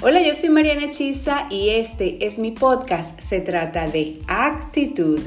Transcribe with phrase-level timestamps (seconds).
[0.00, 3.18] Hola, yo soy Mariana Chisa y este es mi podcast.
[3.18, 5.18] Se trata de actitud.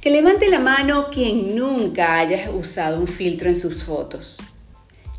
[0.00, 4.38] Que levante la mano quien nunca haya usado un filtro en sus fotos.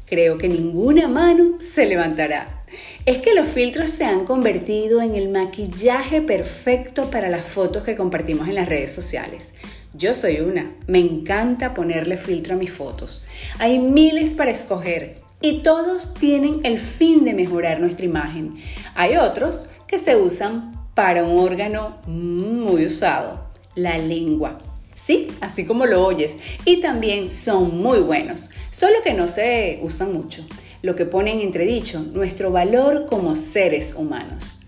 [0.06, 2.64] Creo que ninguna mano se levantará.
[3.06, 7.98] Es que los filtros se han convertido en el maquillaje perfecto para las fotos que
[7.98, 9.56] compartimos en las redes sociales.
[9.94, 13.24] Yo soy una, me encanta ponerle filtro a mis fotos.
[13.58, 18.56] Hay miles para escoger y todos tienen el fin de mejorar nuestra imagen.
[18.96, 24.60] Hay otros que se usan para un órgano muy usado, la lengua.
[24.94, 26.40] Sí, así como lo oyes.
[26.66, 30.46] Y también son muy buenos, solo que no se usan mucho,
[30.82, 34.60] lo que pone en entredicho nuestro valor como seres humanos.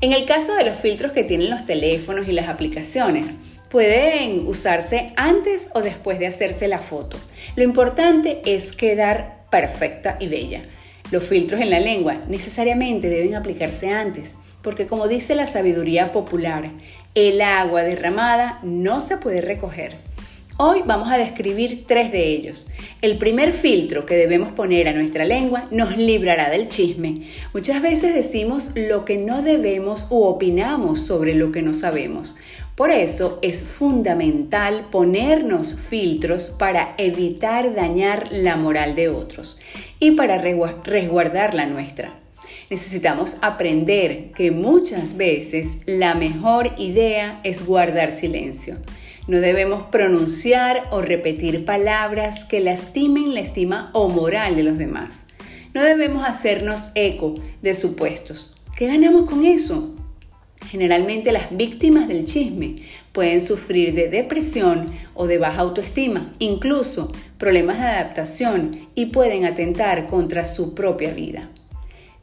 [0.00, 3.38] En el caso de los filtros que tienen los teléfonos y las aplicaciones,
[3.70, 7.16] pueden usarse antes o después de hacerse la foto.
[7.56, 10.62] Lo importante es quedar perfecta y bella.
[11.10, 16.70] Los filtros en la lengua necesariamente deben aplicarse antes, porque como dice la sabiduría popular,
[17.14, 19.96] el agua derramada no se puede recoger.
[20.60, 22.68] Hoy vamos a describir tres de ellos.
[23.00, 27.22] El primer filtro que debemos poner a nuestra lengua nos librará del chisme.
[27.54, 32.34] Muchas veces decimos lo que no debemos u opinamos sobre lo que no sabemos.
[32.78, 39.58] Por eso es fundamental ponernos filtros para evitar dañar la moral de otros
[39.98, 42.12] y para resguardar la nuestra.
[42.70, 48.76] Necesitamos aprender que muchas veces la mejor idea es guardar silencio.
[49.26, 55.26] No debemos pronunciar o repetir palabras que lastimen la estima o moral de los demás.
[55.74, 58.56] No debemos hacernos eco de supuestos.
[58.76, 59.96] ¿Qué ganamos con eso?
[60.66, 62.76] Generalmente las víctimas del chisme
[63.12, 70.06] pueden sufrir de depresión o de baja autoestima, incluso problemas de adaptación y pueden atentar
[70.06, 71.48] contra su propia vida.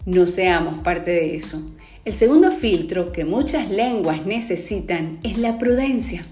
[0.05, 1.75] No seamos parte de eso.
[2.03, 6.23] El segundo filtro que muchas lenguas necesitan es la prudencia.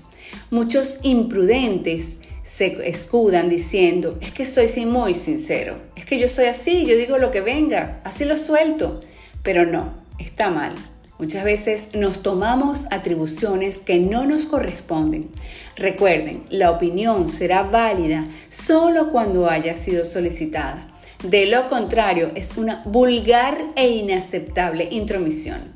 [0.52, 6.86] Muchos imprudentes se escudan diciendo, es que soy muy sincero, es que yo soy así,
[6.86, 9.02] yo digo lo que venga, así lo suelto.
[9.42, 10.76] Pero no, está mal.
[11.20, 15.30] Muchas veces nos tomamos atribuciones que no nos corresponden.
[15.76, 20.88] Recuerden, la opinión será válida solo cuando haya sido solicitada.
[21.24, 25.74] De lo contrario, es una vulgar e inaceptable intromisión.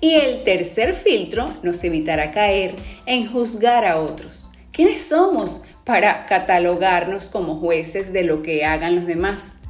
[0.00, 2.74] Y el tercer filtro nos evitará caer
[3.04, 4.48] en juzgar a otros.
[4.72, 9.60] ¿Quiénes somos para catalogarnos como jueces de lo que hagan los demás?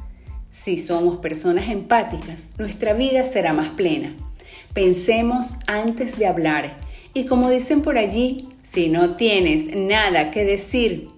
[0.49, 4.15] Si somos personas empáticas, nuestra vida será más plena.
[4.73, 6.77] Pensemos antes de hablar.
[7.13, 11.09] Y como dicen por allí, si no tienes nada que decir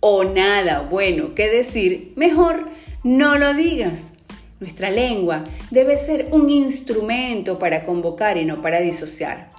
[0.00, 2.68] o nada bueno que decir, mejor
[3.04, 4.14] no lo digas.
[4.58, 9.50] Nuestra lengua debe ser un instrumento para convocar y no para disociar.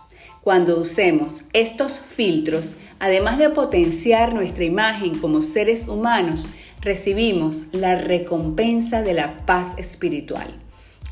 [0.42, 6.50] Cuando usemos estos filtros, además de potenciar nuestra imagen como seres humanos,
[6.82, 10.63] recibimos la recompensa de la paz espiritual.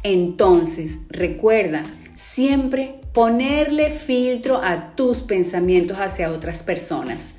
[0.03, 1.83] Entonces, recuerda
[2.15, 7.37] siempre ponerle filtro a tus pensamientos hacia otras personas.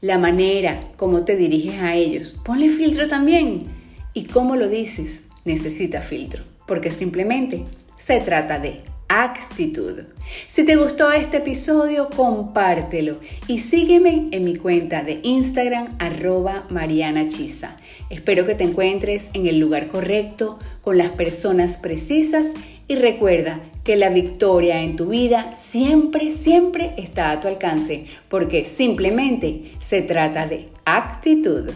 [0.00, 3.66] La manera como te diriges a ellos, ponle filtro también.
[4.14, 7.64] Y cómo lo dices, necesita filtro, porque simplemente
[7.96, 8.82] se trata de
[9.20, 10.04] actitud.
[10.46, 17.28] Si te gustó este episodio, compártelo y sígueme en mi cuenta de Instagram arroba Mariana
[17.28, 17.76] Chisa.
[18.08, 22.54] Espero que te encuentres en el lugar correcto, con las personas precisas
[22.88, 28.64] y recuerda que la victoria en tu vida siempre, siempre está a tu alcance porque
[28.64, 31.70] simplemente se trata de actitud.